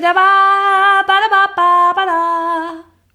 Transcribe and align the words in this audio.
wieder 0.00 0.14
wahr. 0.14 1.04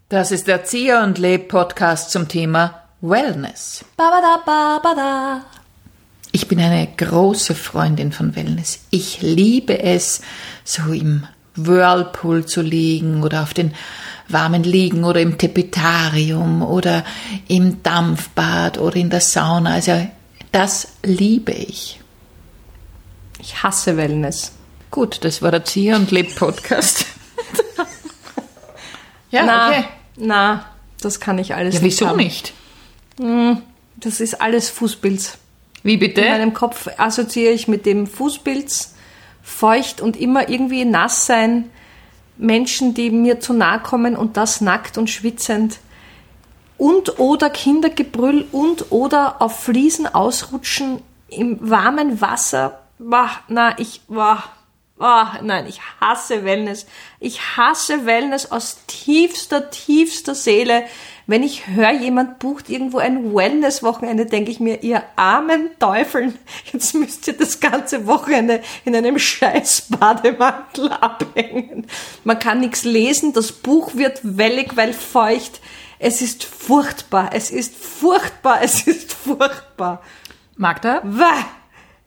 Das 0.08 0.32
ist 0.32 0.48
der 0.48 0.60
Erzieher 0.60 1.02
und 1.02 1.18
Leb 1.18 1.48
Podcast 1.48 2.12
zum 2.12 2.28
Thema 2.28 2.84
Wellness. 3.02 3.84
Ich 6.32 6.48
bin 6.48 6.60
eine 6.60 6.88
große 6.96 7.56
Freundin 7.56 8.12
von 8.12 8.36
Wellness. 8.36 8.82
Ich 8.92 9.24
liebe 9.24 9.82
es, 9.82 10.22
so 10.64 10.94
im 10.94 11.26
Whirlpool 11.56 12.46
zu 12.46 12.62
liegen 12.62 13.24
oder 13.24 13.42
auf 13.42 13.56
den 13.56 13.74
warmen 14.30 14.64
Liegen 14.64 15.06
oder 15.06 15.22
im 15.22 15.40
Tepetarium 15.40 16.62
oder 16.62 17.04
im 17.48 17.82
Dampfbad 17.82 18.78
oder 18.78 18.98
in 18.98 19.10
der 19.10 19.22
Sauna. 19.22 19.74
Also 19.74 20.08
das 20.52 20.90
liebe 21.02 21.52
ich. 21.52 22.00
Ich 23.40 23.64
hasse 23.64 23.98
Wellness. 23.98 24.52
Gut, 24.92 25.24
das 25.24 25.42
war 25.42 25.52
der 25.52 25.62
Erzieher 25.62 25.96
und 25.96 26.12
Leb 26.12 26.36
Podcast. 26.36 27.06
ja, 29.32 29.44
na, 29.46 29.70
okay. 29.70 29.86
na, 30.18 30.66
das 31.02 31.20
kann 31.20 31.38
ich 31.38 31.54
alles 31.54 31.76
Ja, 31.76 31.82
nicht 31.82 32.00
wieso 32.00 32.08
haben. 32.08 32.18
nicht? 32.18 32.54
Das 33.98 34.20
ist 34.20 34.42
alles 34.42 34.70
Fußpilz. 34.70 35.38
Wie 35.84 35.98
bitte? 35.98 36.22
In 36.22 36.28
meinem 36.32 36.54
Kopf 36.54 36.88
assoziiere 36.98 37.54
ich 37.54 37.68
mit 37.68 37.86
dem 37.86 38.08
Fußpilz, 38.08 38.96
feucht 39.44 40.02
und 40.02 40.18
immer 40.18 40.50
irgendwie 40.50 40.86
nass 40.86 41.26
sein, 41.26 41.70
Menschen, 42.38 42.94
die 42.94 43.12
mir 43.12 43.40
zu 43.40 43.54
nahe 43.54 43.80
kommen 43.80 44.16
und 44.16 44.36
das 44.38 44.62
nackt 44.62 44.98
und 44.98 45.10
schwitzend 45.10 45.80
und 46.78 47.20
oder 47.20 47.50
Kindergebrüll 47.50 48.46
und 48.52 48.92
oder 48.92 49.42
auf 49.42 49.60
Fliesen 49.60 50.08
ausrutschen 50.14 51.02
im 51.30 51.58
warmen 51.62 52.20
Wasser. 52.20 52.80
Wah, 52.98 53.30
na, 53.48 53.78
ich, 53.80 54.02
wah, 54.08 54.44
wah, 54.98 55.40
nein, 55.42 55.66
ich 55.68 55.82
hasse 56.00 56.46
Wellness. 56.46 56.86
Ich 57.20 57.58
hasse 57.58 58.06
Wellness 58.06 58.52
aus 58.52 58.80
tiefster, 58.88 59.70
tiefster 59.70 60.36
Seele. 60.36 60.86
Wenn 61.28 61.44
ich 61.44 61.68
höre, 61.68 61.92
jemand 61.92 62.40
bucht 62.40 62.70
irgendwo 62.70 63.00
ein 63.00 63.34
Wellness-Wochenende, 63.34 64.26
denke 64.26 64.52
ich 64.52 64.60
mir, 64.60 64.84
ihr 64.84 65.04
armen 65.16 65.72
Teufeln, 65.80 66.38
jetzt 66.72 66.94
müsst 66.94 67.28
ihr 67.28 67.34
das 67.34 67.60
ganze 67.60 68.06
Wochenende 68.06 68.62
in 68.86 68.96
einem 68.96 69.18
scheiß 69.18 69.88
Bademantel 69.90 70.92
abhängen. 70.92 71.88
Man 72.24 72.40
kann 72.40 72.60
nichts 72.60 72.84
lesen, 72.84 73.34
das 73.34 73.52
Buch 73.52 73.96
wird 73.96 74.20
wellig, 74.24 74.76
weil 74.76 74.94
feucht. 74.94 75.62
Es 75.98 76.22
ist 76.22 76.44
furchtbar, 76.44 77.30
es 77.34 77.50
ist 77.50 77.76
furchtbar, 77.76 78.60
es 78.62 78.86
ist 78.86 79.14
furchtbar. 79.14 80.04
Magda? 80.58 81.02
Wah! 81.04 81.46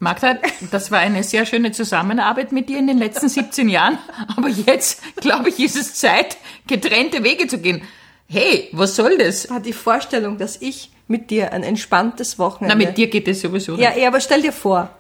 Magda, 0.01 0.39
das 0.71 0.91
war 0.91 1.01
eine 1.01 1.25
sehr 1.25 1.45
schöne 1.45 1.73
Zusammenarbeit 1.73 2.53
mit 2.53 2.69
dir 2.69 2.79
in 2.79 2.87
den 2.87 2.99
letzten 2.99 3.29
17 3.29 3.69
Jahren. 3.69 3.99
Aber 4.37 4.49
jetzt, 4.49 5.03
glaube 5.17 5.49
ich, 5.49 5.59
ist 5.59 5.77
es 5.77 5.95
Zeit, 5.95 6.37
getrennte 6.67 7.25
Wege 7.25 7.49
zu 7.49 7.59
gehen. 7.59 7.83
Hey, 8.29 8.69
was 8.73 8.95
soll 8.95 9.19
das? 9.19 9.51
War 9.51 9.61
die 9.61 9.73
Vorstellung, 9.73 10.39
dass 10.39 10.61
ich 10.61 10.91
mit 11.09 11.31
dir 11.31 11.53
ein 11.53 11.63
entspanntes 11.63 12.39
Wochenende. 12.39 12.77
Na, 12.77 12.87
mit 12.87 12.97
dir 12.97 13.09
geht 13.09 13.27
es 13.27 13.41
sowieso 13.41 13.73
nicht. 13.73 13.81
Ja, 13.81 13.97
ja, 13.97 14.09
aber 14.09 14.21
stell 14.21 14.43
dir 14.43 14.53
vor, 14.53 14.91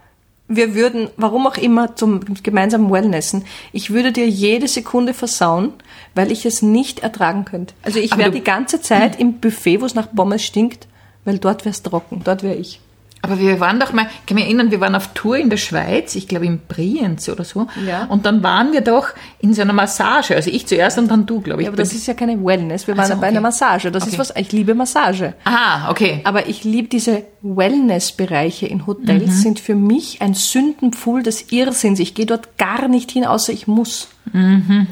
wir 0.48 0.74
würden, 0.74 1.10
warum 1.16 1.46
auch 1.46 1.58
immer, 1.58 1.94
zum 1.94 2.20
gemeinsamen 2.42 2.90
Wellnessen, 2.90 3.44
ich 3.72 3.90
würde 3.90 4.12
dir 4.12 4.26
jede 4.26 4.66
Sekunde 4.66 5.12
versauen, 5.12 5.74
weil 6.14 6.32
ich 6.32 6.46
es 6.46 6.62
nicht 6.62 7.00
ertragen 7.00 7.44
könnte. 7.44 7.74
Also 7.82 8.00
ich 8.00 8.16
wäre 8.16 8.30
die 8.30 8.42
ganze 8.42 8.80
Zeit 8.80 9.20
im 9.20 9.40
Buffet, 9.40 9.82
wo 9.82 9.84
es 9.84 9.94
nach 9.94 10.10
Pommes 10.12 10.42
stinkt, 10.42 10.88
weil 11.24 11.38
dort 11.38 11.66
wär's 11.66 11.82
trocken, 11.82 12.22
dort 12.24 12.42
wäre 12.42 12.56
ich. 12.56 12.80
Aber 13.22 13.38
wir 13.40 13.58
waren 13.60 13.80
doch 13.80 13.92
mal, 13.92 14.06
ich 14.20 14.26
kann 14.26 14.36
mich 14.36 14.44
erinnern, 14.44 14.70
wir 14.70 14.80
waren 14.80 14.94
auf 14.94 15.08
Tour 15.14 15.36
in 15.36 15.50
der 15.50 15.56
Schweiz, 15.56 16.14
ich 16.14 16.28
glaube 16.28 16.46
in 16.46 16.60
Brienz 16.68 17.28
oder 17.28 17.44
so. 17.44 17.66
Ja. 17.86 18.04
Und 18.04 18.26
dann 18.26 18.42
waren 18.42 18.72
wir 18.72 18.80
doch 18.80 19.08
in 19.40 19.54
so 19.54 19.62
einer 19.62 19.72
Massage. 19.72 20.36
Also 20.36 20.50
ich 20.50 20.66
zuerst 20.66 20.98
und 20.98 21.10
dann 21.10 21.26
du, 21.26 21.40
glaube 21.40 21.62
ich. 21.62 21.66
Ja, 21.66 21.70
aber 21.70 21.76
das 21.76 21.92
ist 21.92 22.06
ja 22.06 22.14
keine 22.14 22.42
Wellness, 22.44 22.86
wir 22.86 22.96
waren 22.96 23.06
so, 23.06 23.12
ja 23.14 23.18
bei 23.18 23.26
einer 23.28 23.38
okay. 23.38 23.42
Massage. 23.42 23.90
Das 23.90 24.04
ist 24.04 24.10
Okay. 24.14 24.18
was, 24.20 24.32
ich 24.36 24.52
liebe 24.52 24.74
Massage. 24.74 25.34
ah, 25.44 25.90
okay. 25.90 26.20
Aber 26.24 26.48
ich 26.48 26.62
liebe 26.64 26.88
diese 26.88 27.22
Wellness-Bereiche 27.42 28.66
in 28.66 28.86
Hotels, 28.86 29.26
Mhm. 29.26 29.30
sind 29.30 29.60
für 29.60 29.74
mich 29.74 30.20
ein 30.22 30.34
Sündenpfuhl 30.34 31.22
des 31.22 31.52
Irrsinns. 31.52 31.98
Ich 32.00 32.14
gehe 32.14 32.26
dort 32.26 32.56
gar 32.58 32.88
nicht 32.88 33.10
hin, 33.10 33.24
außer 33.24 33.52
ich 33.52 33.66
muss. 33.66 34.08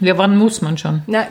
Ja, 0.00 0.18
wann 0.18 0.36
muss 0.38 0.62
man 0.62 0.78
schon? 0.78 1.02
Na, 1.06 1.26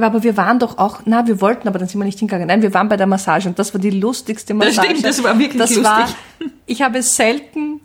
aber 0.00 0.22
wir 0.22 0.36
waren 0.36 0.58
doch 0.58 0.78
auch, 0.78 1.00
na, 1.04 1.26
wir 1.26 1.40
wollten, 1.40 1.68
aber 1.68 1.78
dann 1.78 1.88
sind 1.88 2.00
wir 2.00 2.04
nicht 2.04 2.18
hingegangen. 2.18 2.48
Nein, 2.48 2.62
wir 2.62 2.72
waren 2.74 2.88
bei 2.88 2.96
der 2.96 3.06
Massage 3.06 3.48
und 3.48 3.58
das 3.58 3.72
war 3.74 3.80
die 3.80 3.90
lustigste 3.90 4.54
Das 4.54 4.66
Massage. 4.76 4.88
stimmt, 4.88 5.04
das 5.04 5.22
war 5.22 5.38
wirklich 5.38 5.58
das 5.58 5.70
lustig. 5.70 5.84
War, 5.84 6.08
ich 6.66 6.82
habe 6.82 7.02
selten 7.02 7.80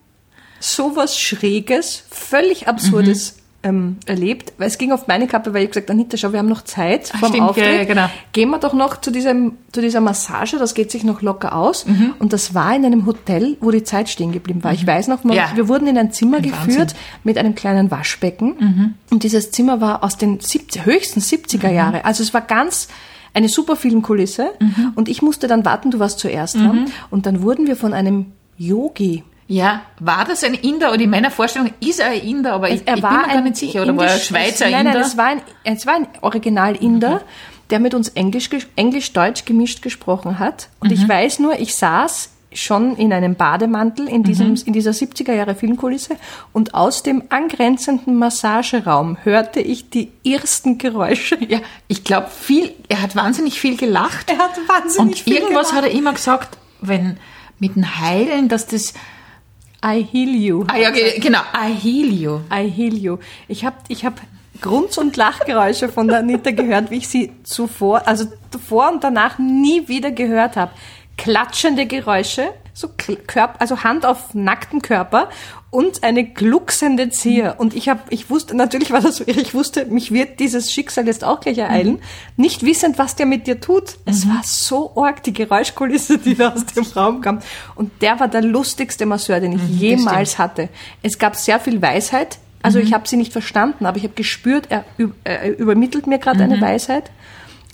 sowas 0.59 1.19
Schräges, 1.19 2.03
völlig 2.09 2.67
Absurdes 2.67 3.37
ähm, 3.65 3.97
erlebt, 4.05 4.53
weil 4.59 4.67
es 4.67 4.77
ging 4.77 4.91
auf 4.91 5.07
meine 5.07 5.25
Kappe, 5.27 5.53
weil 5.53 5.63
ich 5.63 5.69
gesagt 5.71 5.89
habe, 5.89 5.99
Anita, 5.99 6.15
schau, 6.17 6.31
wir 6.31 6.39
haben 6.39 6.47
noch 6.47 6.63
Zeit 6.63 7.07
vom 7.09 7.29
stimmt, 7.29 7.49
Auftritt. 7.49 7.65
ja, 7.65 7.83
genau. 7.83 8.05
Gehen 8.31 8.51
wir 8.51 8.59
doch 8.59 8.73
noch 8.73 9.01
zu, 9.01 9.09
diesem, 9.11 9.53
zu 9.71 9.81
dieser 9.81 10.01
Massage, 10.01 10.57
das 10.57 10.75
geht 10.75 10.91
sich 10.91 11.03
noch 11.03 11.23
locker 11.23 11.55
aus. 11.55 11.87
Mhm. 11.87 12.13
Und 12.19 12.31
das 12.31 12.53
war 12.53 12.75
in 12.75 12.85
einem 12.85 13.07
Hotel, 13.07 13.57
wo 13.61 13.71
die 13.71 13.83
Zeit 13.83 14.07
stehen 14.07 14.31
geblieben 14.31 14.63
war. 14.63 14.71
Ich 14.71 14.85
weiß 14.85 15.07
noch, 15.07 15.23
man, 15.23 15.35
Ja. 15.35 15.49
wir 15.55 15.67
wurden 15.67 15.87
in 15.87 15.97
ein 15.97 16.11
Zimmer 16.11 16.37
Ein 16.37 16.43
geführt 16.43 16.93
mit 17.23 17.37
einem 17.39 17.55
kleinen 17.55 17.89
Waschbecken. 17.89 18.93
Und 19.09 19.23
dieses 19.23 19.49
Zimmer 19.51 19.81
war 19.81 20.03
aus 20.03 20.15
den 20.17 20.39
70, 20.39 20.85
höchsten 20.85 21.19
70er 21.19 21.71
Jahre. 21.71 22.05
Also 22.05 22.21
es 22.21 22.33
war 22.35 22.41
ganz 22.41 22.87
eine 23.33 23.49
super 23.49 23.75
Filmkulisse. 23.75 24.51
Und 24.93 25.09
ich 25.09 25.23
musste 25.23 25.47
dann 25.47 25.65
warten, 25.65 25.89
du 25.89 25.97
warst 25.99 26.19
zuerst 26.19 26.55
dran. 26.55 26.85
Und 27.09 27.25
dann 27.25 27.41
wurden 27.41 27.65
wir 27.65 27.75
von 27.75 27.93
einem 27.93 28.27
Yogi 28.57 29.23
Ja, 29.47 29.81
war 29.99 30.25
das 30.25 30.43
ein 30.43 30.55
Inder 30.55 30.91
oder 30.91 31.01
in 31.01 31.09
meiner 31.11 31.29
Vorstellung 31.29 31.71
ist 31.79 31.99
er 31.99 32.07
ein 32.09 32.21
Inder, 32.21 32.53
aber 32.53 32.69
ich, 32.71 32.81
er 32.87 32.97
ich 32.97 33.03
war 33.03 33.11
bin 33.19 33.27
mir 33.27 33.33
gar 33.35 33.41
nicht 33.41 33.57
sicher. 33.57 33.83
Oder 33.83 33.95
war 33.95 34.05
er 34.07 34.17
Schweizer 34.17 34.69
nein, 34.69 34.87
Inder? 34.87 34.99
Nein, 34.99 35.07
es 35.07 35.17
war 35.17 35.25
ein, 35.25 35.41
es 35.63 35.85
war 35.85 35.95
ein 35.95 36.07
Original-Inder, 36.21 37.21
der 37.69 37.79
mit 37.79 37.93
uns 37.93 38.09
Englisch, 38.09 38.49
Englisch-Deutsch 38.75 39.45
gemischt 39.45 39.81
gesprochen 39.83 40.39
hat. 40.39 40.69
Und 40.79 40.87
Mhm. 40.89 40.95
ich 40.95 41.07
weiß 41.07 41.39
nur, 41.39 41.59
ich 41.59 41.75
saß 41.75 42.29
schon 42.53 42.95
in 42.95 43.11
einem 43.11 43.35
Bademantel 43.35 44.07
in, 44.07 44.23
diesem, 44.23 44.51
Mhm. 44.51 44.61
in 44.65 44.73
dieser 44.73 44.91
70er 44.93 45.33
Jahre 45.33 45.55
Filmkulisse 45.55 46.15
und 46.53 46.73
aus 46.73 47.03
dem 47.03 47.23
angrenzenden 47.29 48.15
Massageraum 48.17 49.17
hörte 49.23 49.59
ich 49.59 49.89
die 49.89 50.11
ersten 50.25 50.77
Geräusche. 50.77 51.37
ja, 51.47 51.59
ich 51.87 52.03
glaube 52.03 52.27
viel, 52.29 52.71
er 52.87 53.01
hat 53.01 53.15
wahnsinnig 53.15 53.59
viel 53.59 53.77
gelacht. 53.77 54.29
Er 54.31 54.37
hat 54.39 54.57
wahnsinnig 54.67 55.17
Und 55.17 55.19
viel 55.19 55.33
irgendwas 55.35 55.69
gelacht. 55.69 55.85
hat 55.85 55.91
er 55.91 55.97
immer 55.99 56.13
gesagt, 56.13 56.57
wenn 56.81 57.17
mit 57.59 57.75
dem 57.75 57.99
Heilen, 57.99 58.47
dass 58.47 58.67
das, 58.67 58.93
I 59.85 60.01
heal 60.11 60.29
you. 60.29 60.65
ah 60.67 60.77
ja, 60.77 60.89
ge- 60.89 61.19
genau, 61.19 61.41
I 61.53 61.71
heal 61.73 62.11
you. 62.11 62.39
I 62.51 62.69
heal 62.69 62.95
you. 62.97 63.17
Ich 63.47 63.63
habe 63.65 63.75
ich 63.87 64.03
hab 64.05 64.19
Grunz- 64.61 64.97
und 64.97 65.15
Lachgeräusche 65.17 65.89
von 65.89 66.07
der 66.07 66.19
Anita 66.19 66.51
gehört, 66.51 66.89
wie 66.89 66.97
ich 66.97 67.07
sie 67.07 67.31
zuvor, 67.43 68.07
also 68.07 68.25
davor 68.51 68.91
und 68.91 69.03
danach 69.03 69.37
nie 69.37 69.87
wieder 69.87 70.11
gehört 70.11 70.55
habe. 70.55 70.71
Klatschende 71.17 71.85
Geräusche, 71.85 72.49
so 72.77 72.89
Körper, 73.27 73.59
also 73.61 73.83
Hand 73.85 74.05
auf 74.05 74.33
nackten 74.33 74.81
Körper 74.81 75.29
und 75.71 76.03
eine 76.03 76.25
glucksende 76.25 77.09
Zier. 77.09 77.55
Und 77.57 77.73
ich 77.73 77.87
habe, 77.87 78.01
ich 78.09 78.29
wusste, 78.29 78.53
natürlich 78.55 78.91
war 78.91 78.99
das 78.99 79.15
so 79.15 79.23
ich 79.25 79.53
wusste, 79.53 79.85
mich 79.85 80.11
wird 80.11 80.41
dieses 80.41 80.73
Schicksal 80.73 81.07
jetzt 81.07 81.23
auch 81.23 81.39
gleich 81.39 81.57
ereilen, 81.57 81.99
nicht 82.35 82.63
wissend, 82.65 82.97
was 82.99 83.15
der 83.15 83.27
mit 83.27 83.47
dir 83.47 83.61
tut. 83.61 83.95
Es 84.05 84.27
war 84.27 84.41
so 84.43 84.91
arg, 85.01 85.23
die 85.23 85.31
Geräuschkulisse, 85.31 86.17
die 86.17 86.35
da 86.35 86.49
aus 86.49 86.65
dem 86.75 86.83
Raum 86.83 87.21
kam. 87.21 87.39
Und 87.75 88.01
der 88.01 88.19
war 88.19 88.27
der 88.27 88.41
lustigste 88.41 89.05
Masseur, 89.05 89.39
den 89.39 89.53
ich 89.53 89.69
jemals 89.79 90.37
hatte. 90.37 90.67
Es 91.01 91.17
gab 91.17 91.37
sehr 91.37 91.61
viel 91.61 91.81
Weisheit. 91.81 92.39
Also 92.61 92.79
ich 92.79 92.93
habe 92.93 93.07
sie 93.07 93.15
nicht 93.15 93.31
verstanden, 93.31 93.85
aber 93.85 93.95
ich 93.97 94.03
habe 94.03 94.15
gespürt, 94.15 94.65
er, 94.69 94.83
üb- 94.99 95.13
er 95.23 95.57
übermittelt 95.57 96.07
mir 96.07 96.19
gerade 96.19 96.43
eine 96.43 96.59
Weisheit. 96.59 97.09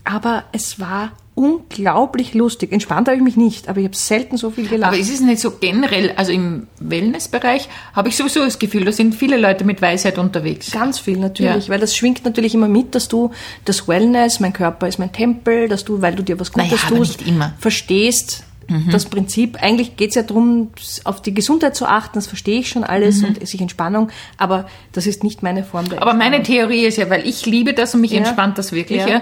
Aber 0.03 0.43
es 0.51 0.79
war 0.79 1.11
unglaublich 1.35 2.33
lustig. 2.33 2.71
Entspannt 2.71 3.07
habe 3.07 3.17
ich 3.17 3.23
mich 3.23 3.37
nicht, 3.37 3.67
aber 3.69 3.79
ich 3.79 3.85
habe 3.85 3.95
selten 3.95 4.37
so 4.37 4.49
viel 4.49 4.67
gelacht. 4.67 4.91
Aber 4.91 4.97
ist 4.99 5.11
es 5.13 5.21
nicht 5.21 5.39
so 5.41 5.51
generell, 5.51 6.13
also 6.15 6.31
im 6.31 6.67
Wellnessbereich 6.79 7.69
habe 7.93 8.09
ich 8.09 8.17
sowieso 8.17 8.41
das 8.43 8.59
Gefühl, 8.59 8.85
da 8.85 8.91
sind 8.91 9.15
viele 9.15 9.37
Leute 9.37 9.63
mit 9.63 9.81
Weisheit 9.81 10.17
unterwegs. 10.17 10.71
Ganz 10.71 10.99
viel 10.99 11.17
natürlich, 11.17 11.67
Ja. 11.67 11.73
weil 11.73 11.79
das 11.79 11.95
schwingt 11.95 12.25
natürlich 12.25 12.53
immer 12.53 12.67
mit, 12.67 12.95
dass 12.95 13.07
du 13.07 13.31
das 13.65 13.87
Wellness, 13.87 14.39
mein 14.39 14.53
Körper 14.53 14.87
ist 14.87 14.99
mein 14.99 15.11
Tempel, 15.13 15.67
dass 15.67 15.85
du, 15.85 16.01
weil 16.01 16.15
du 16.15 16.23
dir 16.23 16.39
was 16.39 16.51
Gutes 16.51 16.69
Naja, 16.83 16.95
tust, 16.97 17.21
immer. 17.21 17.49
Mhm. 17.49 17.53
verstehst 17.59 18.43
das 18.89 19.03
Prinzip. 19.03 19.61
Eigentlich 19.61 19.97
geht 19.97 20.09
es 20.09 20.15
ja 20.15 20.21
darum, 20.23 20.69
auf 21.03 21.21
die 21.21 21.33
Gesundheit 21.33 21.75
zu 21.75 21.85
achten, 21.87 22.13
das 22.15 22.27
verstehe 22.27 22.61
ich 22.61 22.69
schon 22.69 22.85
alles 22.85 23.21
und 23.21 23.45
sich 23.45 23.59
Entspannung, 23.59 24.09
aber 24.37 24.65
das 24.93 25.07
ist 25.07 25.25
nicht 25.25 25.43
meine 25.43 25.65
Form 25.65 25.89
der 25.89 25.97
Mhm. 25.97 26.03
Aber 26.03 26.13
meine. 26.13 26.41
Theorie 26.41 26.85
ist 26.85 26.97
ja, 26.97 27.09
weil 27.09 27.27
ich 27.27 27.45
liebe 27.45 27.73
das 27.73 27.93
und 27.95 27.99
mich 28.01 28.11
Ja. 28.11 28.19
entspannt 28.19 28.57
das 28.57 28.71
wirklich, 28.71 28.99
Ja. 29.01 29.09
ja. 29.09 29.21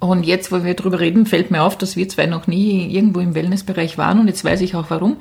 Und 0.00 0.24
jetzt, 0.24 0.52
wo 0.52 0.62
wir 0.64 0.74
drüber 0.74 1.00
reden, 1.00 1.26
fällt 1.26 1.50
mir 1.50 1.62
auf, 1.62 1.76
dass 1.76 1.96
wir 1.96 2.08
zwei 2.08 2.26
noch 2.26 2.46
nie 2.46 2.94
irgendwo 2.94 3.20
im 3.20 3.34
Wellnessbereich 3.34 3.98
waren 3.98 4.20
und 4.20 4.28
jetzt 4.28 4.44
weiß 4.44 4.60
ich 4.60 4.76
auch 4.76 4.90
warum. 4.90 5.16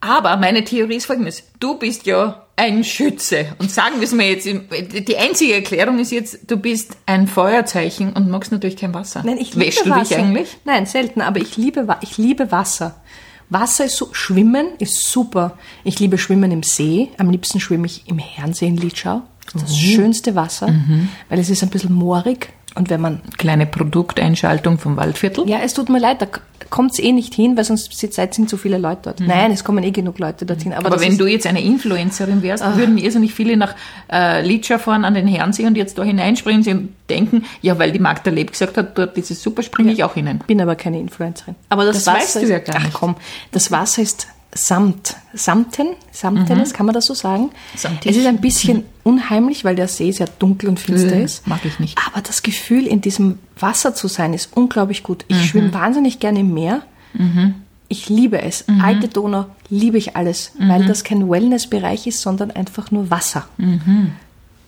Aber 0.00 0.36
meine 0.36 0.62
Theorie 0.62 0.96
ist 0.96 1.06
folgendes. 1.06 1.42
Du 1.58 1.76
bist 1.76 2.06
ja 2.06 2.46
ein 2.54 2.84
Schütze. 2.84 3.46
Und 3.58 3.70
sagen 3.70 3.96
wir 3.96 4.04
es 4.04 4.12
mir 4.12 4.30
jetzt, 4.30 4.46
die 4.46 5.16
einzige 5.16 5.54
Erklärung 5.54 5.98
ist 5.98 6.12
jetzt, 6.12 6.50
du 6.50 6.56
bist 6.56 6.96
ein 7.06 7.26
Feuerzeichen 7.26 8.12
und 8.12 8.28
magst 8.30 8.52
natürlich 8.52 8.76
kein 8.76 8.94
Wasser. 8.94 9.22
Nein, 9.24 9.38
ich 9.38 9.54
liebe 9.54 9.66
Wäschst 9.66 9.86
du 9.86 9.90
Wasser. 9.90 10.02
dich 10.02 10.18
eigentlich? 10.18 10.56
Nein, 10.64 10.86
selten, 10.86 11.20
aber 11.20 11.40
ich 11.40 11.56
liebe, 11.56 11.86
ich 12.00 12.16
liebe 12.18 12.52
Wasser. 12.52 13.00
Wasser 13.50 13.86
ist 13.86 13.96
so, 13.96 14.10
Schwimmen 14.12 14.68
ist 14.78 15.08
super. 15.08 15.56
Ich 15.82 15.98
liebe 15.98 16.18
Schwimmen 16.18 16.52
im 16.52 16.62
See. 16.62 17.10
Am 17.16 17.30
liebsten 17.30 17.60
schwimme 17.60 17.86
ich 17.86 18.06
im 18.06 18.18
Herrnsee 18.18 18.66
in 18.66 18.76
Litschau. 18.76 19.22
Das 19.54 19.76
schönste 19.76 20.34
Wasser, 20.34 20.74
weil 21.30 21.38
es 21.38 21.48
ist 21.48 21.62
ein 21.62 21.70
bisschen 21.70 21.94
moorig. 21.94 22.50
Und 22.78 22.90
wenn 22.90 23.00
man, 23.00 23.20
Kleine 23.38 23.66
Produkteinschaltung 23.66 24.78
vom 24.78 24.96
Waldviertel. 24.96 25.48
ja, 25.48 25.58
es 25.64 25.74
tut 25.74 25.88
mir 25.88 25.98
leid, 25.98 26.22
da 26.22 26.26
kommt 26.70 26.92
es 26.92 26.98
eh 26.98 27.12
nicht 27.12 27.34
hin, 27.34 27.56
weil 27.56 27.64
sonst 27.64 27.92
Zeit 28.12 28.34
sind 28.34 28.48
zu 28.48 28.56
viele 28.56 28.78
Leute 28.78 29.00
dort. 29.04 29.20
Nein, 29.20 29.50
es 29.50 29.64
kommen 29.64 29.82
eh 29.82 29.90
genug 29.90 30.18
Leute 30.18 30.46
dorthin. 30.46 30.72
Aber, 30.72 30.86
Aber 30.86 31.00
wenn 31.00 31.18
du 31.18 31.26
jetzt 31.26 31.46
eine 31.46 31.60
Influencerin 31.62 32.42
wärst, 32.42 32.64
würden 32.76 32.98
irrsinnig 32.98 33.34
viele 33.34 33.56
nach 33.56 33.74
äh, 34.12 34.46
Litscha 34.46 34.78
fahren 34.78 35.04
an 35.04 35.14
den 35.14 35.26
Herrnsee 35.26 35.66
und 35.66 35.76
jetzt 35.76 35.98
da 35.98 36.04
hineinspringen 36.04 36.62
sie 36.62 36.70
und 36.72 36.94
denken, 37.10 37.44
ja, 37.62 37.78
weil 37.78 37.90
die 37.90 37.98
Magda 37.98 38.30
Leb 38.30 38.52
gesagt 38.52 38.76
hat, 38.76 38.96
dort 38.96 39.16
ist 39.18 39.30
es 39.30 39.42
super, 39.42 39.62
springe 39.62 39.92
ich 39.92 40.04
auch 40.04 40.14
hinein. 40.14 40.40
bin 40.46 40.60
aber 40.60 40.76
keine 40.76 41.00
Influencerin. 41.00 41.56
Aber 41.70 41.84
das, 41.84 42.04
Das 42.04 42.06
Wasser 42.06 42.18
weißt 42.20 42.36
du 42.36 42.40
ist, 42.40 42.48
ja 42.50 42.58
gar 42.60 42.76
ach 42.76 42.84
nicht. 42.84 42.94
komm, 42.94 43.16
das 43.52 43.70
Wasser 43.72 44.02
ist 44.02 44.28
Samt, 44.54 45.14
Samten, 45.34 45.88
Samtenes, 46.10 46.72
kann 46.72 46.86
man 46.86 46.94
das 46.94 47.04
so 47.06 47.14
sagen? 47.14 47.50
Samtig. 47.76 48.10
Es 48.10 48.16
ist 48.16 48.26
ein 48.26 48.40
bisschen 48.40 48.84
unheimlich, 49.04 49.64
weil 49.64 49.76
der 49.76 49.88
See 49.88 50.10
sehr 50.10 50.26
dunkel 50.38 50.70
und 50.70 50.80
finster 50.80 51.12
Äh, 51.16 51.24
ist. 51.24 51.46
mag 51.46 51.64
ich 51.64 51.78
nicht. 51.78 51.98
Aber 52.10 52.22
das 52.22 52.42
Gefühl, 52.42 52.86
in 52.86 53.00
diesem 53.02 53.38
Wasser 53.60 53.94
zu 53.94 54.08
sein, 54.08 54.32
ist 54.32 54.56
unglaublich 54.56 55.02
gut. 55.02 55.24
Ich 55.28 55.36
Mhm. 55.36 55.42
schwimme 55.42 55.74
wahnsinnig 55.74 56.18
gerne 56.18 56.40
im 56.40 56.54
Meer. 56.54 56.82
Ich 57.88 58.08
liebe 58.08 58.40
es. 58.42 58.66
Mhm. 58.66 58.80
Alte 58.80 59.08
Donau 59.08 59.46
liebe 59.70 59.98
ich 59.98 60.16
alles, 60.16 60.52
weil 60.58 60.86
das 60.86 61.04
kein 61.04 61.28
Wellnessbereich 61.30 62.06
ist, 62.06 62.20
sondern 62.22 62.50
einfach 62.50 62.90
nur 62.90 63.10
Wasser. 63.10 63.46
Mhm. 63.58 64.12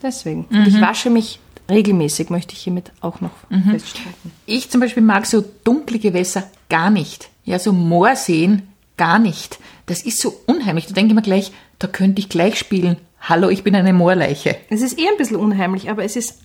Deswegen. 0.02 0.44
Und 0.50 0.66
ich 0.68 0.80
wasche 0.80 1.10
mich 1.10 1.40
regelmäßig, 1.70 2.30
möchte 2.30 2.54
ich 2.54 2.60
hiermit 2.60 2.92
auch 3.00 3.20
noch 3.20 3.30
Mhm. 3.48 3.70
feststellen. 3.70 4.14
Ich 4.46 4.70
zum 4.70 4.80
Beispiel 4.80 5.02
mag 5.02 5.24
so 5.26 5.42
dunkle 5.64 5.98
Gewässer 5.98 6.44
gar 6.68 6.90
nicht. 6.90 7.28
Ja, 7.44 7.58
so 7.58 7.72
Moorseen 7.72 8.62
gar 9.00 9.18
nicht. 9.18 9.58
Das 9.86 10.02
ist 10.02 10.20
so 10.20 10.38
unheimlich. 10.46 10.86
Da 10.86 10.92
denke 10.92 11.08
ich 11.08 11.14
mir 11.14 11.22
gleich, 11.22 11.52
da 11.78 11.88
könnte 11.88 12.20
ich 12.20 12.28
gleich 12.28 12.58
spielen. 12.58 12.98
Hallo, 13.22 13.48
ich 13.48 13.64
bin 13.64 13.74
eine 13.74 13.94
Moorleiche. 13.94 14.56
Es 14.68 14.82
ist 14.82 14.98
eh 14.98 15.08
ein 15.08 15.16
bisschen 15.16 15.38
unheimlich, 15.38 15.88
aber 15.88 16.04
es 16.04 16.16
ist 16.16 16.40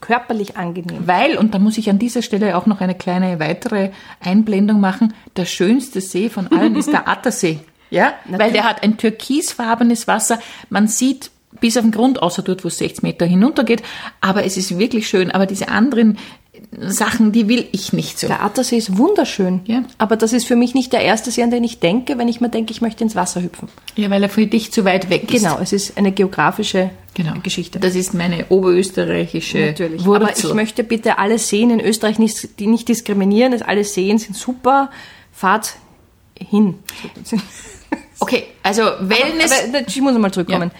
körperlich 0.00 0.56
angenehm. 0.56 1.08
Weil, 1.08 1.36
und 1.36 1.52
da 1.52 1.58
muss 1.58 1.78
ich 1.78 1.90
an 1.90 1.98
dieser 1.98 2.22
Stelle 2.22 2.56
auch 2.56 2.66
noch 2.66 2.80
eine 2.80 2.94
kleine 2.94 3.40
weitere 3.40 3.90
Einblendung 4.20 4.78
machen, 4.78 5.14
der 5.36 5.46
schönste 5.46 6.00
See 6.00 6.28
von 6.28 6.46
allen 6.46 6.76
ist 6.76 6.92
der 6.92 7.08
Attersee. 7.08 7.58
Ja, 7.90 8.14
weil 8.28 8.52
der 8.52 8.62
hat 8.62 8.84
ein 8.84 8.98
türkisfarbenes 8.98 10.06
Wasser. 10.06 10.38
Man 10.70 10.86
sieht 10.86 11.32
bis 11.60 11.76
auf 11.76 11.82
den 11.82 11.90
Grund, 11.90 12.22
außer 12.22 12.42
dort, 12.42 12.62
wo 12.62 12.68
es 12.68 12.78
60 12.78 13.02
Meter 13.02 13.26
hinuntergeht. 13.26 13.82
Aber 14.20 14.44
es 14.44 14.56
ist 14.56 14.78
wirklich 14.78 15.08
schön. 15.08 15.32
Aber 15.32 15.46
diese 15.46 15.68
anderen 15.68 16.18
Sachen, 16.78 17.32
die 17.32 17.48
will 17.48 17.66
ich 17.72 17.92
nicht 17.92 18.18
so. 18.18 18.26
Der 18.26 18.42
Attersee 18.42 18.76
ist 18.76 18.96
wunderschön, 18.98 19.60
Ja. 19.66 19.82
aber 19.98 20.16
das 20.16 20.32
ist 20.32 20.46
für 20.46 20.56
mich 20.56 20.74
nicht 20.74 20.92
der 20.92 21.00
erste 21.00 21.30
See, 21.30 21.42
an 21.42 21.50
den 21.50 21.64
ich 21.64 21.80
denke, 21.80 22.18
wenn 22.18 22.28
ich 22.28 22.40
mir 22.40 22.48
denke, 22.48 22.72
ich 22.72 22.80
möchte 22.80 23.04
ins 23.04 23.14
Wasser 23.16 23.42
hüpfen. 23.42 23.68
Ja, 23.96 24.10
weil 24.10 24.22
er 24.22 24.28
für 24.28 24.46
dich 24.46 24.72
zu 24.72 24.84
weit 24.84 25.08
weg 25.10 25.32
ist. 25.32 25.42
Genau, 25.42 25.58
es 25.60 25.72
ist 25.72 25.96
eine 25.96 26.12
geografische 26.12 26.90
Genau. 27.14 27.32
Geschichte. 27.42 27.80
Das 27.80 27.94
ist 27.94 28.12
meine 28.12 28.44
oberösterreichische 28.50 29.58
Natürlich. 29.66 30.04
Wurzel. 30.04 30.22
Aber 30.22 30.36
ich 30.36 30.54
möchte 30.54 30.84
bitte 30.84 31.18
alle 31.18 31.38
Seen 31.38 31.70
in 31.70 31.80
Österreich 31.80 32.18
nicht, 32.18 32.58
die 32.60 32.66
nicht 32.66 32.88
diskriminieren. 32.88 33.62
Alle 33.62 33.84
Seen 33.84 34.18
sind 34.18 34.36
super. 34.36 34.90
Fahrt 35.32 35.74
hin. 36.38 36.74
okay, 38.20 38.44
also 38.62 38.82
Wellness. 39.00 39.52
Aber, 39.68 39.86
ich 39.86 40.00
muss 40.00 40.16
mal 40.18 40.32
zurückkommen. 40.32 40.70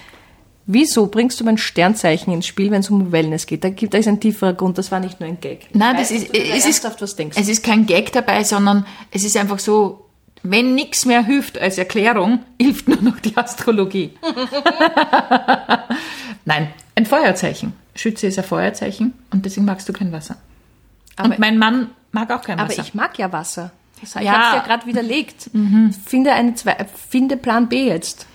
Wieso 0.68 1.06
bringst 1.06 1.38
du 1.40 1.44
mein 1.44 1.58
Sternzeichen 1.58 2.32
ins 2.32 2.46
Spiel, 2.46 2.72
wenn 2.72 2.80
es 2.80 2.90
um 2.90 3.12
Wellness 3.12 3.46
geht? 3.46 3.62
Da 3.62 3.68
gibt 3.70 3.94
es 3.94 4.08
ein 4.08 4.18
tieferer 4.18 4.52
Grund. 4.52 4.78
Das 4.78 4.90
war 4.90 4.98
nicht 4.98 5.20
nur 5.20 5.28
ein 5.28 5.40
Gag. 5.40 5.68
Nein, 5.74 5.96
das 5.96 6.10
ist, 6.10 6.34
es 6.34 6.66
ist, 6.66 6.84
was 7.00 7.14
denkst. 7.14 7.36
es 7.40 7.48
ist 7.48 7.62
kein 7.64 7.86
Gag 7.86 8.12
dabei, 8.12 8.42
sondern 8.42 8.84
es 9.12 9.22
ist 9.24 9.36
einfach 9.36 9.60
so, 9.60 10.06
wenn 10.42 10.74
nichts 10.74 11.04
mehr 11.04 11.24
hilft 11.24 11.56
als 11.58 11.78
Erklärung, 11.78 12.40
hilft 12.60 12.88
nur 12.88 13.00
noch 13.00 13.20
die 13.20 13.36
Astrologie. 13.36 14.12
Nein, 16.44 16.68
ein 16.94 17.06
Feuerzeichen. 17.06 17.72
Schütze 17.94 18.26
ist 18.26 18.38
ein 18.38 18.44
Feuerzeichen 18.44 19.14
und 19.32 19.44
deswegen 19.46 19.66
magst 19.66 19.88
du 19.88 19.92
kein 19.92 20.12
Wasser. 20.12 20.36
Aber- 21.16 21.30
und 21.30 21.38
mein 21.38 21.58
Mann 21.58 21.90
mag 22.12 22.30
auch 22.30 22.42
kein 22.42 22.58
Aber 22.58 22.68
Wasser. 22.70 22.82
ich 22.82 22.94
mag 22.94 23.18
ja 23.18 23.32
Wasser. 23.32 23.72
Ich 24.02 24.14
Ja. 24.14 24.32
habe 24.32 24.44
es 24.48 24.54
ja 24.54 24.62
gerade 24.66 24.86
widerlegt. 24.86 25.50
Finde, 26.06 26.32
eine 26.32 26.54
finde 27.08 27.36
Plan 27.36 27.68
B 27.68 27.86
jetzt. 27.86 28.26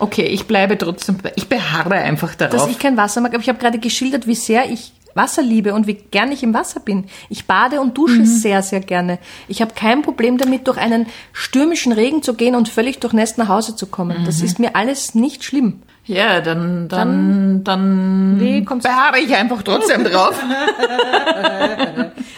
Okay, 0.00 0.24
ich 0.26 0.46
bleibe 0.46 0.76
trotzdem, 0.78 1.18
ich 1.36 1.48
beharre 1.48 1.94
einfach 1.94 2.34
Dass 2.34 2.50
darauf. 2.50 2.70
ich 2.70 2.78
kein 2.78 2.96
Wasser 2.96 3.20
mag. 3.20 3.32
Aber 3.34 3.42
ich 3.42 3.48
habe 3.48 3.58
gerade 3.58 3.78
geschildert, 3.78 4.26
wie 4.26 4.34
sehr 4.34 4.70
ich 4.70 4.92
Wasser 5.14 5.42
liebe 5.42 5.74
und 5.74 5.86
wie 5.86 5.94
gern 5.94 6.30
ich 6.30 6.42
im 6.42 6.54
Wasser 6.54 6.80
bin. 6.80 7.06
Ich 7.28 7.46
bade 7.46 7.80
und 7.80 7.96
dusche 7.98 8.24
sehr, 8.24 8.62
sehr 8.62 8.80
gerne. 8.80 9.18
Ich 9.48 9.60
habe 9.60 9.74
kein 9.74 10.02
Problem 10.02 10.38
damit, 10.38 10.68
durch 10.68 10.78
einen 10.78 11.06
stürmischen 11.32 11.92
Regen 11.92 12.22
zu 12.22 12.34
gehen 12.34 12.54
und 12.54 12.68
völlig 12.68 13.00
durchnässt 13.00 13.36
nach 13.38 13.48
Hause 13.48 13.74
zu 13.74 13.86
kommen. 13.86 14.24
Das 14.24 14.40
ist 14.40 14.58
mir 14.58 14.76
alles 14.76 15.14
nicht 15.14 15.44
schlimm. 15.44 15.82
ja, 16.04 16.40
dann, 16.40 16.88
dann, 16.88 17.64
dann, 17.64 18.38
Nee, 18.38 18.60
beharre 18.60 19.18
ich 19.20 19.34
einfach 19.34 19.62
trotzdem 19.62 20.04
drauf. 20.04 20.40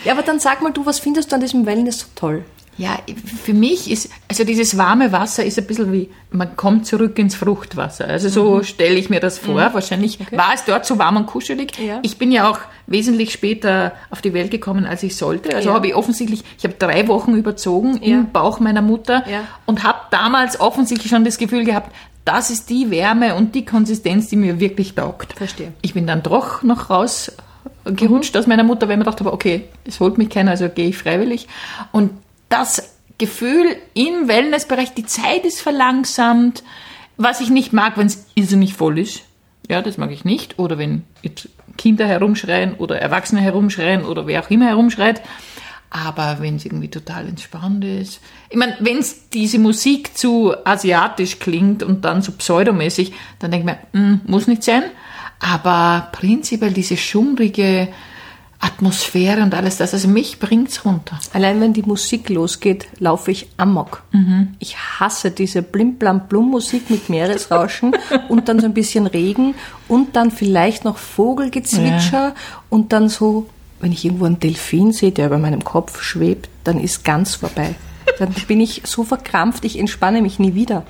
Ja, 0.04 0.12
aber 0.12 0.22
dann 0.22 0.40
sag 0.40 0.62
mal 0.62 0.72
du, 0.72 0.86
was 0.86 0.98
findest 0.98 1.30
du 1.30 1.34
an 1.36 1.42
diesem 1.42 1.66
Wellness 1.66 2.00
so 2.00 2.06
toll? 2.14 2.44
Ja, 2.80 2.96
für 3.44 3.52
mich 3.52 3.90
ist, 3.90 4.08
also 4.26 4.42
dieses 4.44 4.78
warme 4.78 5.12
Wasser 5.12 5.44
ist 5.44 5.58
ein 5.58 5.66
bisschen 5.66 5.92
wie, 5.92 6.08
man 6.30 6.56
kommt 6.56 6.86
zurück 6.86 7.18
ins 7.18 7.34
Fruchtwasser. 7.34 8.06
Also 8.06 8.30
so 8.30 8.62
stelle 8.62 8.94
ich 8.94 9.10
mir 9.10 9.20
das 9.20 9.38
vor. 9.38 9.56
Wahrscheinlich 9.74 10.18
war 10.32 10.52
es 10.54 10.64
dort 10.64 10.86
so 10.86 10.98
warm 10.98 11.18
und 11.18 11.26
kuschelig. 11.26 11.78
Ja. 11.78 11.98
Ich 12.02 12.16
bin 12.16 12.32
ja 12.32 12.48
auch 12.50 12.58
wesentlich 12.86 13.32
später 13.32 13.92
auf 14.10 14.22
die 14.22 14.32
Welt 14.32 14.50
gekommen, 14.50 14.86
als 14.86 15.02
ich 15.02 15.14
sollte. 15.16 15.54
Also 15.54 15.68
Ja. 15.68 15.74
habe 15.74 15.88
ich 15.88 15.94
offensichtlich, 15.94 16.42
ich 16.56 16.64
habe 16.64 16.74
drei 16.78 17.06
Wochen 17.06 17.34
überzogen 17.34 17.98
Ja. 18.02 18.16
im 18.20 18.32
Bauch 18.32 18.60
meiner 18.60 18.82
Mutter 18.82 19.24
und 19.66 19.84
habe 19.84 19.98
damals 20.10 20.58
offensichtlich 20.58 21.10
schon 21.10 21.24
das 21.26 21.36
Gefühl 21.36 21.64
gehabt, 21.64 21.94
das 22.24 22.48
ist 22.50 22.70
die 22.70 22.90
Wärme 22.90 23.34
und 23.34 23.54
die 23.54 23.66
Konsistenz, 23.66 24.28
die 24.28 24.36
mir 24.36 24.58
wirklich 24.58 24.94
taugt. 24.94 25.34
Verstehe. 25.34 25.72
Ich 25.82 25.92
bin 25.92 26.06
dann 26.06 26.22
doch 26.22 26.62
noch 26.62 26.88
raus 26.88 27.30
gerutscht 27.84 28.36
aus 28.38 28.46
meiner 28.46 28.62
Mutter, 28.62 28.86
weil 28.88 28.92
ich 28.94 28.98
mir 28.98 29.04
gedacht 29.04 29.20
habe, 29.20 29.32
okay, 29.34 29.64
es 29.84 30.00
holt 30.00 30.16
mich 30.16 30.30
keiner, 30.30 30.52
also 30.52 30.68
gehe 30.68 30.88
ich 30.88 30.96
freiwillig. 30.96 31.46
Und 31.92 32.10
das 32.50 32.96
Gefühl 33.16 33.76
im 33.94 34.28
Wellnessbereich, 34.28 34.92
die 34.92 35.06
Zeit 35.06 35.46
ist 35.46 35.62
verlangsamt, 35.62 36.62
was 37.16 37.40
ich 37.40 37.48
nicht 37.48 37.72
mag, 37.72 37.96
wenn 37.96 38.06
es 38.06 38.26
irrsinnig 38.34 38.74
voll 38.74 38.98
ist. 38.98 39.22
Ja, 39.68 39.80
das 39.82 39.98
mag 39.98 40.10
ich 40.10 40.24
nicht. 40.24 40.58
Oder 40.58 40.78
wenn 40.78 41.04
Kinder 41.76 42.06
herumschreien 42.06 42.74
oder 42.74 42.98
Erwachsene 43.00 43.40
herumschreien 43.40 44.04
oder 44.04 44.26
wer 44.26 44.44
auch 44.44 44.50
immer 44.50 44.66
herumschreit. 44.66 45.22
Aber 45.90 46.38
wenn 46.40 46.56
es 46.56 46.64
irgendwie 46.64 46.88
total 46.88 47.28
entspannt 47.28 47.84
ist. 47.84 48.20
Ich 48.48 48.56
meine, 48.56 48.76
wenn 48.80 48.98
es 48.98 49.28
diese 49.28 49.58
Musik 49.58 50.16
zu 50.16 50.54
asiatisch 50.64 51.38
klingt 51.40 51.82
und 51.82 52.04
dann 52.04 52.22
so 52.22 52.32
pseudomäßig, 52.32 53.12
dann 53.38 53.50
denke 53.50 53.66
ich 53.66 53.76
mir, 53.76 54.00
hm, 54.00 54.20
muss 54.24 54.46
nicht 54.46 54.62
sein. 54.62 54.84
Aber 55.40 56.08
prinzipiell 56.12 56.72
diese 56.72 56.96
schummrige 56.96 57.88
Atmosphäre 58.60 59.42
und 59.42 59.54
alles 59.54 59.78
das, 59.78 59.94
also 59.94 60.06
mich 60.06 60.38
bringt's 60.38 60.84
runter. 60.84 61.18
Allein 61.32 61.60
wenn 61.62 61.72
die 61.72 61.82
Musik 61.82 62.28
losgeht, 62.28 62.86
laufe 62.98 63.30
ich 63.30 63.48
amok. 63.56 64.02
Ich 64.58 64.76
hasse 64.76 65.30
diese 65.30 65.62
Blimblam-Blum-Musik 65.62 66.90
mit 66.90 67.08
Meeresrauschen 67.08 67.96
und 68.28 68.48
dann 68.48 68.60
so 68.60 68.66
ein 68.66 68.74
bisschen 68.74 69.06
Regen 69.06 69.54
und 69.88 70.14
dann 70.14 70.30
vielleicht 70.30 70.84
noch 70.84 70.98
Vogelgezwitscher 70.98 72.34
und 72.68 72.92
dann 72.92 73.08
so, 73.08 73.46
wenn 73.80 73.92
ich 73.92 74.04
irgendwo 74.04 74.26
einen 74.26 74.40
Delfin 74.40 74.92
sehe, 74.92 75.12
der 75.12 75.26
über 75.26 75.38
meinem 75.38 75.64
Kopf 75.64 76.02
schwebt, 76.02 76.50
dann 76.64 76.78
ist 76.80 77.02
ganz 77.02 77.36
vorbei. 77.36 77.74
Dann 78.18 78.34
bin 78.46 78.60
ich 78.60 78.82
so 78.84 79.04
verkrampft, 79.04 79.64
ich 79.64 79.78
entspanne 79.78 80.20
mich 80.20 80.38
nie 80.38 80.54
wieder. 80.54 80.84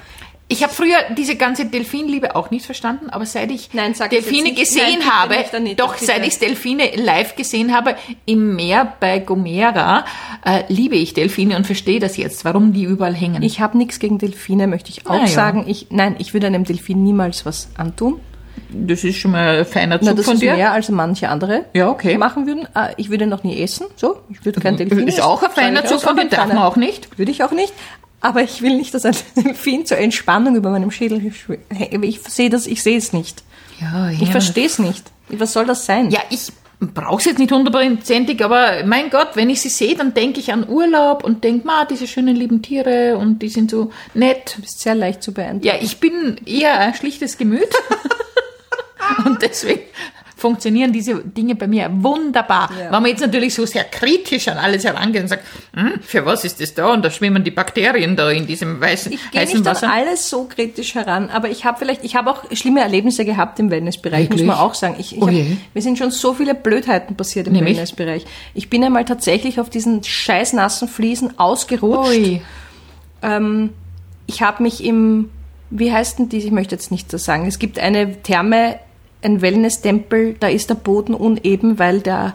Ich 0.52 0.64
habe 0.64 0.72
früher 0.72 0.96
diese 1.16 1.36
ganze 1.36 1.64
Delfinliebe 1.66 2.34
auch 2.34 2.50
nicht 2.50 2.66
verstanden, 2.66 3.08
aber 3.08 3.24
seit 3.24 3.52
ich 3.52 3.70
Nein, 3.72 3.94
Delfine 4.10 4.52
gesehen 4.52 4.98
Nein, 4.98 5.08
habe, 5.08 5.36
nicht, 5.62 5.78
doch 5.78 5.92
bitte. 5.94 6.06
seit 6.06 6.26
ich 6.26 6.38
Delfine 6.40 6.90
live 6.96 7.36
gesehen 7.36 7.72
habe 7.72 7.94
im 8.26 8.56
Meer 8.56 8.94
bei 8.98 9.20
Gomera, 9.20 10.04
äh, 10.44 10.64
liebe 10.66 10.96
ich 10.96 11.14
Delfine 11.14 11.56
und 11.56 11.66
verstehe 11.66 12.00
das 12.00 12.16
jetzt, 12.16 12.44
warum 12.44 12.72
die 12.72 12.82
überall 12.82 13.14
hängen. 13.14 13.44
Ich 13.44 13.60
habe 13.60 13.78
nichts 13.78 14.00
gegen 14.00 14.18
Delfine, 14.18 14.66
möchte 14.66 14.90
ich 14.90 15.06
auch 15.06 15.10
Ah, 15.14 15.20
ja. 15.20 15.26
sagen. 15.28 15.66
Ich, 15.68 15.86
nein, 15.90 16.16
ich 16.18 16.34
würde 16.34 16.48
einem 16.48 16.64
Delfin 16.64 17.00
niemals 17.04 17.46
was 17.46 17.68
antun. 17.76 18.18
das 18.70 19.04
ist 19.04 19.18
schon 19.18 19.30
mal 19.30 19.58
ein 19.60 19.64
feiner 19.66 19.98
Na, 20.02 20.08
Zug 20.08 20.16
das 20.16 20.24
von 20.24 20.34
ist 20.34 20.42
dir. 20.42 20.54
mehr 20.56 20.72
als 20.72 20.88
manche 20.88 21.28
andere 21.28 21.66
Ja, 21.74 21.88
okay. 21.90 22.18
machen 22.18 22.48
würden. 22.48 22.66
Äh, 22.74 22.92
Ich 22.96 23.08
würde 23.08 23.28
noch 23.28 23.44
nie 23.44 23.62
essen. 23.62 23.86
So, 23.94 24.16
ich 24.28 24.44
würde 24.44 24.60
kein 24.60 24.76
Delfin 24.76 25.06
Ist 25.06 25.18
essen. 25.18 25.22
auch 25.28 25.44
ein 25.44 25.50
feiner 25.52 25.84
Zug 25.84 26.00
von 26.00 26.16
dir, 26.16 26.24
darf 26.26 26.48
man 26.48 26.58
auch 26.58 26.74
nicht. 26.74 27.16
Würde 27.18 27.30
ich 27.30 27.44
auch 27.44 27.52
nicht. 27.52 27.72
Aber 28.20 28.42
ich 28.42 28.60
will 28.62 28.76
nicht, 28.76 28.92
dass 28.94 29.04
ein 29.06 29.14
Delfin 29.36 29.86
zur 29.86 29.98
Entspannung 29.98 30.56
über 30.56 30.70
meinem 30.70 30.90
Schädel 30.90 31.18
schwe- 31.32 31.58
Ich 32.04 32.20
sehe 32.22 32.50
das, 32.50 32.66
ich 32.66 32.82
sehe 32.82 32.98
es 32.98 33.12
nicht. 33.12 33.42
Ja, 33.80 34.10
Ich 34.10 34.30
verstehe 34.30 34.66
es 34.66 34.78
nicht. 34.78 35.04
Was 35.30 35.52
soll 35.52 35.64
das 35.64 35.86
sein? 35.86 36.10
Ja, 36.10 36.20
ich 36.28 36.48
brauche 36.80 37.18
es 37.18 37.24
jetzt 37.26 37.38
nicht 37.38 37.52
hundertprozentig, 37.52 38.42
aber 38.44 38.84
mein 38.84 39.10
Gott, 39.10 39.30
wenn 39.34 39.48
ich 39.50 39.60
sie 39.60 39.68
sehe, 39.68 39.94
dann 39.96 40.12
denke 40.14 40.40
ich 40.40 40.52
an 40.52 40.68
Urlaub 40.68 41.24
und 41.24 41.44
denke, 41.44 41.66
ma, 41.66 41.84
diese 41.84 42.06
schönen 42.06 42.34
lieben 42.36 42.62
Tiere 42.62 43.16
und 43.18 43.40
die 43.40 43.48
sind 43.48 43.70
so 43.70 43.90
nett. 44.14 44.54
Du 44.56 44.62
bist 44.62 44.80
sehr 44.80 44.94
leicht 44.94 45.22
zu 45.22 45.32
beeindrucken. 45.32 45.66
Ja, 45.66 45.74
ich 45.80 45.98
bin 45.98 46.38
eher 46.46 46.78
ein 46.78 46.94
schlichtes 46.94 47.36
Gemüt. 47.38 47.68
und 49.24 49.42
deswegen 49.42 49.80
funktionieren 50.40 50.92
diese 50.92 51.22
Dinge 51.22 51.54
bei 51.54 51.66
mir 51.66 51.90
wunderbar. 51.92 52.70
Ja. 52.72 52.86
Wenn 52.86 53.02
man 53.02 53.06
jetzt 53.06 53.20
natürlich 53.20 53.54
so 53.54 53.66
sehr 53.66 53.84
kritisch 53.84 54.48
an 54.48 54.56
alles 54.58 54.84
herangeht 54.84 55.22
und 55.22 55.28
sagt, 55.28 55.44
hm, 55.74 56.00
für 56.00 56.24
was 56.24 56.44
ist 56.44 56.60
das 56.60 56.74
da? 56.74 56.92
Und 56.92 57.04
da 57.04 57.10
schwimmen 57.10 57.44
die 57.44 57.50
Bakterien 57.50 58.16
da 58.16 58.30
in 58.30 58.46
diesem 58.46 58.80
weißen, 58.80 59.12
Ich 59.12 59.30
gehe 59.30 59.44
nicht 59.44 59.64
Wasser. 59.64 59.86
an 59.86 59.92
alles 59.92 60.28
so 60.30 60.44
kritisch 60.44 60.94
heran, 60.94 61.28
aber 61.30 61.50
ich 61.50 61.64
habe 61.64 61.78
vielleicht, 61.78 62.02
ich 62.04 62.16
habe 62.16 62.30
auch 62.30 62.44
schlimme 62.52 62.80
Erlebnisse 62.80 63.24
gehabt 63.24 63.58
im 63.60 63.70
Wellnessbereich, 63.70 64.30
muss 64.30 64.38
Wirklich? 64.38 64.46
man 64.46 64.56
auch 64.58 64.74
sagen. 64.74 64.96
Ich, 64.98 65.14
ich 65.14 65.22
Oh 65.22 65.26
hab, 65.28 65.34
mir 65.34 65.82
sind 65.82 65.98
schon 65.98 66.10
so 66.10 66.32
viele 66.34 66.54
Blödheiten 66.54 67.16
passiert 67.16 67.46
im 67.46 67.52
Nämlich? 67.52 67.74
Wellnessbereich. 67.76 68.24
Ich 68.54 68.70
bin 68.70 68.82
einmal 68.82 69.04
tatsächlich 69.04 69.60
auf 69.60 69.68
diesen 69.70 70.02
scheiß 70.02 70.54
nassen 70.54 70.88
Fliesen 70.88 71.38
ausgerutscht. 71.38 72.10
Ui. 72.10 72.40
Ähm, 73.22 73.70
ich 74.26 74.42
habe 74.42 74.62
mich 74.62 74.82
im, 74.84 75.28
wie 75.70 75.92
heißt 75.92 76.18
denn 76.18 76.28
die, 76.28 76.38
ich 76.38 76.50
möchte 76.50 76.74
jetzt 76.74 76.90
nicht 76.90 77.12
das 77.12 77.24
sagen, 77.24 77.46
es 77.46 77.58
gibt 77.58 77.78
eine 77.78 78.22
Therme, 78.22 78.78
ein 79.22 79.42
Wellness-Tempel, 79.42 80.36
da 80.40 80.48
ist 80.48 80.70
der 80.70 80.74
Boden 80.74 81.14
uneben, 81.14 81.78
weil 81.78 82.00
der, 82.00 82.34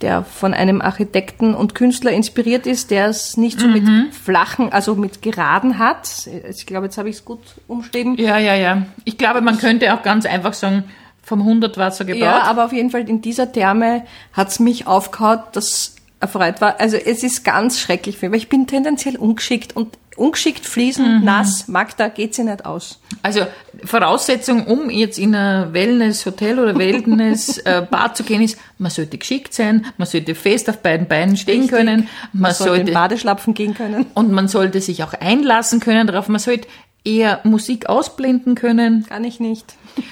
der 0.00 0.24
von 0.24 0.54
einem 0.54 0.80
Architekten 0.80 1.54
und 1.54 1.74
Künstler 1.74 2.12
inspiriert 2.12 2.66
ist, 2.66 2.90
der 2.90 3.06
es 3.08 3.36
nicht 3.36 3.60
so 3.60 3.68
mit 3.68 3.84
flachen, 4.12 4.72
also 4.72 4.94
mit 4.94 5.22
geraden 5.22 5.78
hat. 5.78 6.28
Ich 6.50 6.66
glaube, 6.66 6.86
jetzt 6.86 6.98
habe 6.98 7.08
ich 7.08 7.16
es 7.16 7.24
gut 7.24 7.40
umschrieben. 7.68 8.16
Ja, 8.16 8.38
ja, 8.38 8.54
ja. 8.54 8.86
Ich 9.04 9.18
glaube, 9.18 9.40
man 9.40 9.58
könnte 9.58 9.94
auch 9.94 10.02
ganz 10.02 10.26
einfach 10.26 10.54
sagen, 10.54 10.84
vom 11.22 11.44
Hundertwasser 11.44 12.04
gebaut. 12.04 12.20
Ja, 12.20 12.42
aber 12.42 12.66
auf 12.66 12.72
jeden 12.72 12.90
Fall 12.90 13.08
in 13.08 13.22
dieser 13.22 13.50
Therme 13.50 14.04
hat's 14.34 14.60
mich 14.60 14.86
aufgehaut, 14.86 15.40
dass 15.52 15.94
erfreut 16.24 16.60
war. 16.60 16.80
Also 16.80 16.96
es 16.96 17.22
ist 17.22 17.44
ganz 17.44 17.78
schrecklich 17.80 18.16
für 18.16 18.28
mich, 18.28 18.32
weil 18.32 18.38
ich 18.38 18.48
bin 18.48 18.66
tendenziell 18.66 19.16
ungeschickt 19.16 19.76
und 19.76 19.98
ungeschickt 20.16 20.64
fließen, 20.64 21.24
nass, 21.24 21.68
Magda, 21.68 22.08
geht 22.08 22.34
sie 22.34 22.44
nicht 22.44 22.64
aus. 22.64 23.00
Also 23.22 23.40
Voraussetzung, 23.84 24.66
um 24.66 24.90
jetzt 24.90 25.18
in 25.18 25.34
ein 25.34 25.72
Wellness-Hotel 25.72 26.58
oder 26.58 26.76
Wellness-Bad 26.76 28.16
zu 28.16 28.22
gehen, 28.24 28.42
ist, 28.42 28.58
man 28.78 28.90
sollte 28.90 29.18
geschickt 29.18 29.54
sein, 29.54 29.86
man 29.96 30.06
sollte 30.06 30.34
fest 30.34 30.68
auf 30.70 30.78
beiden 30.78 31.06
Beinen 31.08 31.36
stehen 31.36 31.62
Richtig. 31.62 31.76
können, 31.78 32.08
man, 32.32 32.42
Man 32.42 32.54
sollte 32.54 32.88
in 32.88 32.94
Badeschlapfen 32.94 33.54
gehen 33.54 33.74
können. 33.74 34.06
und 34.14 34.32
man 34.32 34.48
sollte 34.48 34.80
sich 34.80 35.02
auch 35.02 35.14
einlassen 35.14 35.80
können 35.80 36.06
darauf, 36.06 36.28
man 36.28 36.40
sollte 36.40 36.68
eher 37.04 37.40
Musik 37.44 37.88
ausblenden 37.88 38.54
können. 38.54 39.06
Kann 39.08 39.24
ich 39.24 39.40
nicht. 39.40 39.74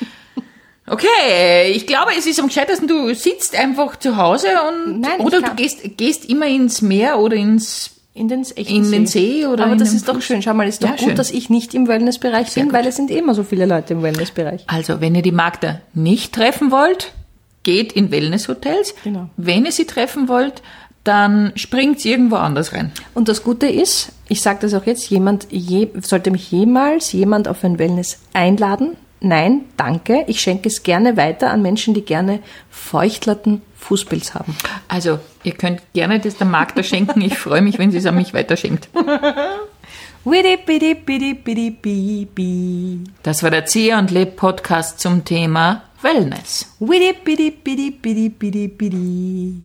Okay, 0.85 1.71
ich 1.73 1.87
glaube, 1.87 2.11
es 2.19 2.27
ist 2.27 2.41
am 2.41 2.49
gescheitesten, 2.49 2.89
du 2.89 3.15
sitzt 3.15 3.57
einfach 3.57 3.97
zu 3.97 4.17
Hause 4.17 4.49
und 4.69 5.01
Nein, 5.01 5.21
oder 5.21 5.41
du 5.41 5.55
gehst, 5.55 5.79
gehst 5.97 6.29
immer 6.29 6.47
ins 6.47 6.83
Meer 6.83 7.19
oder 7.21 7.37
ins 7.37 8.02
In 8.15 8.29
den 8.29 8.43
In 8.57 8.91
den 8.91 9.07
See 9.07 9.47
oder 9.47 9.65
Aber 9.65 9.77
das 9.77 9.95
ist 9.95 10.07
doch 10.07 10.21
schön. 10.21 10.43
Schau 10.43 10.53
mal, 10.53 10.69
ist 10.69 10.83
doch 10.83 10.89
Ja, 10.89 10.97
gut, 10.97 11.05
schön. 11.07 11.17
dass 11.17 11.31
ich 11.31 11.49
nicht 11.49 11.73
im 11.73 11.89
Wellnessbereich 11.89 12.53
bin, 12.55 12.65
gut. 12.65 12.73
weil 12.75 12.87
es 12.87 12.97
sind 12.97 13.11
immer 13.11 13.35
so 13.35 13.43
viele 13.43 13.65
Leute 13.65 13.95
im 13.95 14.03
Wellnessbereich. 14.03 14.65
Also, 14.67 15.01
wenn 15.01 15.15
ihr 15.15 15.23
die 15.23 15.33
Magda 15.33 15.81
nicht 15.95 16.35
treffen 16.35 16.71
wollt, 16.71 17.13
geht 17.63 17.93
in 17.95 18.11
Wellnesshotels. 18.11 18.95
Genau. 19.03 19.31
Wenn 19.39 19.65
ihr 19.65 19.73
sie 19.73 19.87
treffen 19.87 20.29
wollt, 20.29 20.63
dann 21.05 21.53
springt 21.57 22.05
irgendwo 22.05 22.37
anders 22.37 22.73
rein. 22.75 22.93
Und 23.15 23.29
das 23.29 23.43
Gute 23.43 23.67
ist, 23.67 24.13
ich 24.29 24.43
sage 24.43 24.59
das 24.61 24.75
auch 24.75 24.85
jetzt, 24.87 25.09
jemand 25.11 25.47
je, 25.51 25.89
sollte 26.03 26.31
mich 26.31 26.51
jemals 26.53 27.13
jemand 27.13 27.49
auf 27.49 27.65
ein 27.65 27.79
Wellness 27.79 28.19
einladen. 28.35 28.97
Nein, 29.25 29.67
danke. 29.77 30.25
Ich 30.27 30.41
schenke 30.41 30.69
es 30.69 30.83
gerne 30.83 31.17
weiter 31.17 31.51
an 31.51 31.63
Menschen, 31.63 31.95
die 31.95 32.03
gerne 32.03 32.41
Feuchtlatten 32.71 33.63
Fußpilz 33.79 34.35
haben. 34.35 34.57
Also, 34.89 35.21
ihr 35.45 35.53
könnt 35.53 35.81
gerne 35.93 36.19
das 36.19 36.37
der 36.37 36.47
Magda 36.47 36.83
schenken. 36.83 37.21
Ich 37.21 37.39
freue 37.39 37.63
mich, 37.63 37.79
wenn 37.79 37.93
sie 37.93 37.99
es 37.99 38.07
an 38.07 38.17
mich 38.17 38.35
weiterschenkt. 38.35 38.89
Das 43.23 43.43
war 43.43 43.51
der 43.51 43.67
Zieher 43.67 43.99
und 43.99 44.11
Leb 44.11 44.37
Podcast 44.37 44.99
zum 45.01 45.25
Thema 45.25 45.83
Wellness. 46.03 46.75